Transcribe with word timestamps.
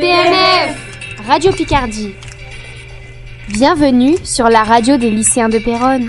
PNF 0.00 1.26
Radio 1.26 1.50
Picardie. 1.50 2.14
Bienvenue 3.48 4.14
sur 4.22 4.48
la 4.48 4.62
radio 4.62 4.96
des 4.96 5.10
lycéens 5.10 5.48
de 5.48 5.58
Péronne. 5.58 6.08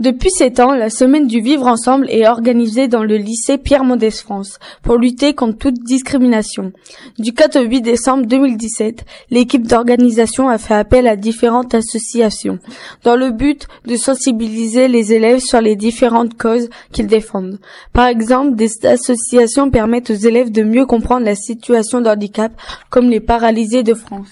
Depuis 0.00 0.30
sept 0.30 0.60
ans, 0.60 0.72
la 0.72 0.88
semaine 0.88 1.26
du 1.26 1.42
vivre 1.42 1.66
ensemble 1.66 2.08
est 2.08 2.26
organisée 2.26 2.88
dans 2.88 3.02
le 3.02 3.18
lycée 3.18 3.58
Pierre 3.58 3.84
Mendès 3.84 4.10
France 4.10 4.58
pour 4.82 4.96
lutter 4.96 5.34
contre 5.34 5.58
toute 5.58 5.84
discrimination. 5.84 6.72
Du 7.18 7.34
4 7.34 7.56
au 7.56 7.64
8 7.64 7.82
décembre 7.82 8.24
2017, 8.24 9.04
l'équipe 9.30 9.66
d'organisation 9.66 10.48
a 10.48 10.56
fait 10.56 10.72
appel 10.72 11.06
à 11.06 11.16
différentes 11.16 11.74
associations 11.74 12.58
dans 13.04 13.14
le 13.14 13.30
but 13.30 13.68
de 13.84 13.96
sensibiliser 13.96 14.88
les 14.88 15.12
élèves 15.12 15.40
sur 15.40 15.60
les 15.60 15.76
différentes 15.76 16.32
causes 16.32 16.70
qu'ils 16.92 17.06
défendent. 17.06 17.58
Par 17.92 18.06
exemple, 18.06 18.56
des 18.56 18.70
associations 18.86 19.70
permettent 19.70 20.08
aux 20.08 20.14
élèves 20.14 20.50
de 20.50 20.62
mieux 20.62 20.86
comprendre 20.86 21.26
la 21.26 21.34
situation 21.34 22.00
d'handicap 22.00 22.52
comme 22.88 23.10
les 23.10 23.20
paralysés 23.20 23.82
de 23.82 23.92
France. 23.92 24.28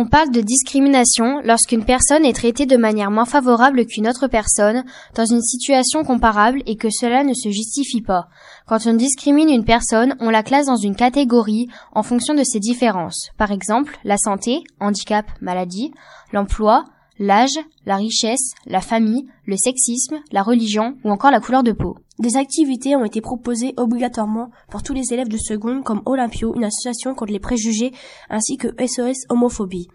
On 0.00 0.06
parle 0.06 0.30
de 0.30 0.40
discrimination 0.40 1.40
lorsqu'une 1.42 1.84
personne 1.84 2.24
est 2.24 2.32
traitée 2.32 2.66
de 2.66 2.76
manière 2.76 3.10
moins 3.10 3.24
favorable 3.24 3.84
qu'une 3.84 4.06
autre 4.06 4.28
personne 4.28 4.84
dans 5.16 5.24
une 5.24 5.42
situation 5.42 6.04
comparable 6.04 6.62
et 6.66 6.76
que 6.76 6.86
cela 6.88 7.24
ne 7.24 7.34
se 7.34 7.50
justifie 7.50 8.00
pas. 8.00 8.28
Quand 8.68 8.86
on 8.86 8.94
discrimine 8.94 9.50
une 9.50 9.64
personne, 9.64 10.14
on 10.20 10.30
la 10.30 10.44
classe 10.44 10.66
dans 10.66 10.76
une 10.76 10.94
catégorie 10.94 11.66
en 11.90 12.04
fonction 12.04 12.34
de 12.34 12.44
ses 12.44 12.60
différences. 12.60 13.30
Par 13.38 13.50
exemple, 13.50 13.98
la 14.04 14.18
santé, 14.18 14.62
handicap, 14.78 15.26
maladie, 15.40 15.90
l'emploi, 16.32 16.84
l'âge, 17.18 17.58
la 17.84 17.96
richesse, 17.96 18.52
la 18.66 18.80
famille, 18.80 19.26
le 19.46 19.56
sexisme, 19.56 20.20
la 20.30 20.44
religion 20.44 20.94
ou 21.02 21.10
encore 21.10 21.32
la 21.32 21.40
couleur 21.40 21.64
de 21.64 21.72
peau. 21.72 21.96
Des 22.18 22.36
activités 22.36 22.96
ont 22.96 23.04
été 23.04 23.20
proposées 23.20 23.74
obligatoirement 23.76 24.50
pour 24.70 24.82
tous 24.82 24.92
les 24.92 25.12
élèves 25.12 25.28
de 25.28 25.36
seconde 25.36 25.84
comme 25.84 26.02
Olympio, 26.04 26.52
une 26.56 26.64
association 26.64 27.14
contre 27.14 27.32
les 27.32 27.38
préjugés, 27.38 27.92
ainsi 28.28 28.56
que 28.56 28.68
SOS 28.84 29.26
Homophobie. 29.28 29.88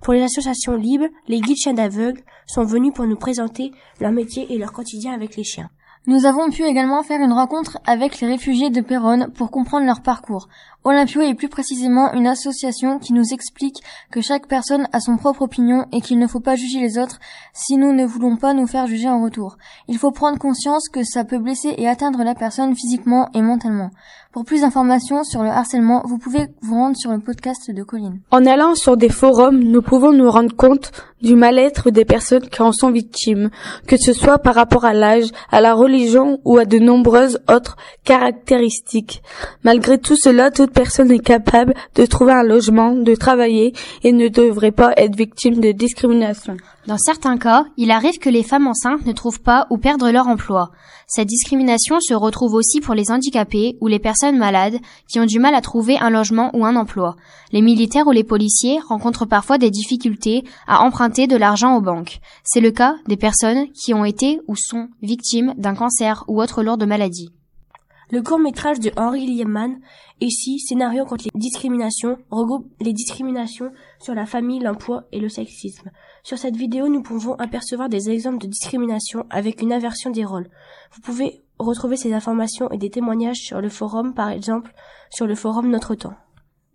Pour 0.00 0.14
les 0.14 0.22
associations 0.22 0.76
libres, 0.76 1.08
les 1.28 1.40
guides 1.40 1.58
chiens 1.58 1.74
d'aveugles 1.74 2.22
sont 2.46 2.64
venus 2.64 2.94
pour 2.94 3.06
nous 3.06 3.16
présenter 3.16 3.72
leur 4.00 4.12
métier 4.12 4.50
et 4.52 4.56
leur 4.56 4.72
quotidien 4.72 5.12
avec 5.12 5.36
les 5.36 5.44
chiens. 5.44 5.68
Nous 6.06 6.24
avons 6.24 6.50
pu 6.50 6.62
également 6.62 7.02
faire 7.02 7.20
une 7.20 7.32
rencontre 7.32 7.78
avec 7.86 8.20
les 8.20 8.28
réfugiés 8.28 8.70
de 8.70 8.80
Péronne 8.80 9.28
pour 9.34 9.50
comprendre 9.50 9.86
leur 9.86 10.02
parcours. 10.02 10.48
Olympio 10.84 11.20
est 11.20 11.34
plus 11.34 11.48
précisément 11.48 12.12
une 12.12 12.28
association 12.28 13.00
qui 13.00 13.12
nous 13.12 13.32
explique 13.32 13.82
que 14.12 14.20
chaque 14.20 14.46
personne 14.46 14.86
a 14.92 15.00
son 15.00 15.16
propre 15.16 15.42
opinion 15.42 15.86
et 15.90 16.00
qu'il 16.00 16.20
ne 16.20 16.28
faut 16.28 16.38
pas 16.38 16.54
juger 16.54 16.78
les 16.78 16.96
autres 16.96 17.18
si 17.52 17.76
nous 17.76 17.92
ne 17.92 18.06
voulons 18.06 18.36
pas 18.36 18.54
nous 18.54 18.68
faire 18.68 18.86
juger 18.86 19.08
en 19.08 19.20
retour. 19.20 19.56
Il 19.88 19.98
faut 19.98 20.12
prendre 20.12 20.38
conscience 20.38 20.88
que 20.88 21.02
ça 21.02 21.24
peut 21.24 21.40
blesser 21.40 21.74
et 21.76 21.88
atteindre 21.88 22.22
la 22.22 22.36
personne 22.36 22.76
physiquement 22.76 23.28
et 23.34 23.42
mentalement. 23.42 23.90
Pour 24.30 24.44
plus 24.44 24.60
d'informations 24.60 25.24
sur 25.24 25.42
le 25.42 25.48
harcèlement, 25.48 26.02
vous 26.04 26.18
pouvez 26.18 26.48
vous 26.60 26.74
rendre 26.74 26.96
sur 26.96 27.10
le 27.10 27.20
podcast 27.20 27.70
de 27.70 27.82
Colline. 27.82 28.20
En 28.30 28.44
allant 28.44 28.74
sur 28.74 28.96
des 28.96 29.08
forums, 29.08 29.58
nous 29.58 29.82
pouvons 29.82 30.12
nous 30.12 30.30
rendre 30.30 30.54
compte 30.54 30.92
du 31.22 31.34
mal-être 31.34 31.90
des 31.90 32.04
personnes 32.04 32.46
qui 32.48 32.60
en 32.60 32.70
sont 32.70 32.90
victimes, 32.90 33.50
que 33.88 33.96
ce 33.96 34.12
soit 34.12 34.38
par 34.38 34.54
rapport 34.54 34.84
à 34.84 34.92
l'âge, 34.92 35.30
à 35.50 35.60
la 35.60 35.74
religion 35.86 36.40
ou 36.44 36.58
à 36.58 36.64
de 36.64 36.78
nombreuses 36.78 37.40
autres 37.48 37.76
caractéristiques. 38.04 39.22
Malgré 39.64 39.98
tout 39.98 40.16
cela, 40.16 40.50
toute 40.50 40.72
personne 40.72 41.10
est 41.10 41.24
capable 41.24 41.74
de 41.94 42.06
trouver 42.06 42.32
un 42.32 42.42
logement, 42.42 42.92
de 42.92 43.14
travailler 43.14 43.72
et 44.02 44.12
ne 44.12 44.28
devrait 44.28 44.72
pas 44.72 44.92
être 44.96 45.16
victime 45.16 45.60
de 45.60 45.72
discrimination. 45.72 46.56
Dans 46.86 46.98
certains 46.98 47.36
cas, 47.36 47.64
il 47.76 47.90
arrive 47.90 48.18
que 48.18 48.30
les 48.30 48.44
femmes 48.44 48.68
enceintes 48.68 49.06
ne 49.06 49.12
trouvent 49.12 49.40
pas 49.40 49.66
ou 49.70 49.78
perdent 49.78 50.10
leur 50.12 50.28
emploi. 50.28 50.70
Cette 51.08 51.28
discrimination 51.28 52.00
se 52.00 52.14
retrouve 52.14 52.54
aussi 52.54 52.80
pour 52.80 52.94
les 52.94 53.12
handicapés 53.12 53.76
ou 53.80 53.86
les 53.86 54.00
personnes 54.00 54.36
malades 54.36 54.78
qui 55.08 55.20
ont 55.20 55.24
du 55.24 55.38
mal 55.38 55.54
à 55.54 55.60
trouver 55.60 55.96
un 55.98 56.10
logement 56.10 56.50
ou 56.52 56.66
un 56.66 56.74
emploi. 56.74 57.14
Les 57.52 57.62
militaires 57.62 58.08
ou 58.08 58.10
les 58.10 58.24
policiers 58.24 58.80
rencontrent 58.88 59.24
parfois 59.24 59.56
des 59.56 59.70
difficultés 59.70 60.42
à 60.66 60.82
emprunter 60.82 61.28
de 61.28 61.36
l'argent 61.36 61.76
aux 61.76 61.80
banques. 61.80 62.18
C'est 62.42 62.60
le 62.60 62.72
cas 62.72 62.96
des 63.06 63.16
personnes 63.16 63.70
qui 63.70 63.94
ont 63.94 64.04
été 64.04 64.40
ou 64.48 64.56
sont 64.56 64.88
victimes 65.00 65.54
d'un 65.56 65.76
cancer 65.76 66.24
ou 66.26 66.42
autre 66.42 66.64
lourde 66.64 66.84
maladie. 66.84 67.35
Le 68.12 68.22
court 68.22 68.38
métrage 68.38 68.78
de 68.78 68.92
Henri 68.96 69.26
Liemann, 69.26 69.80
ici, 70.20 70.60
scénario 70.60 71.04
contre 71.04 71.24
les 71.24 71.40
discriminations, 71.40 72.18
regroupe 72.30 72.70
les 72.80 72.92
discriminations 72.92 73.72
sur 73.98 74.14
la 74.14 74.26
famille, 74.26 74.60
l'emploi 74.60 75.08
et 75.10 75.18
le 75.18 75.28
sexisme. 75.28 75.90
Sur 76.22 76.38
cette 76.38 76.54
vidéo, 76.54 76.86
nous 76.86 77.02
pouvons 77.02 77.34
apercevoir 77.34 77.88
des 77.88 78.08
exemples 78.08 78.38
de 78.38 78.46
discrimination 78.46 79.26
avec 79.28 79.60
une 79.60 79.72
inversion 79.72 80.10
des 80.10 80.24
rôles. 80.24 80.48
Vous 80.92 81.00
pouvez 81.00 81.42
retrouver 81.58 81.96
ces 81.96 82.12
informations 82.12 82.70
et 82.70 82.78
des 82.78 82.90
témoignages 82.90 83.40
sur 83.40 83.60
le 83.60 83.68
forum, 83.68 84.14
par 84.14 84.28
exemple, 84.28 84.72
sur 85.10 85.26
le 85.26 85.34
forum 85.34 85.68
Notre 85.68 85.96
Temps. 85.96 86.14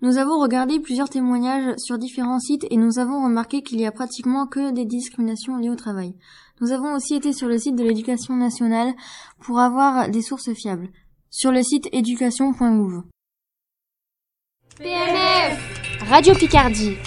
Nous 0.01 0.17
avons 0.17 0.37
regardé 0.37 0.81
plusieurs 0.81 1.09
témoignages 1.09 1.75
sur 1.77 1.97
différents 1.97 2.39
sites 2.39 2.67
et 2.69 2.75
nous 2.75 2.99
avons 2.99 3.23
remarqué 3.23 3.61
qu'il 3.61 3.79
y 3.79 3.85
a 3.85 3.91
pratiquement 3.93 4.47
que 4.47 4.71
des 4.71 4.83
discriminations 4.83 5.55
liées 5.55 5.69
au 5.69 5.75
travail. 5.75 6.13
Nous 6.59 6.73
avons 6.73 6.93
aussi 6.93 7.15
été 7.15 7.31
sur 7.31 7.47
le 7.47 7.57
site 7.57 7.77
de 7.77 7.83
l'éducation 7.83 8.35
nationale 8.35 8.93
pour 9.39 9.59
avoir 9.59 10.09
des 10.09 10.21
sources 10.21 10.53
fiables 10.53 10.89
sur 11.31 11.51
le 11.51 11.63
site 11.63 11.87
éducation.gouv. 11.93 13.03
PNF 14.77 16.03
Radio 16.09 16.35
Picardie 16.35 16.97